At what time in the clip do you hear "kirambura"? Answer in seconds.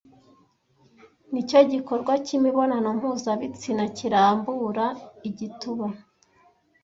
3.97-4.85